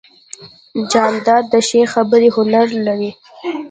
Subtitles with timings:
[0.91, 3.11] جانداد د ښې خبرې هنر لري.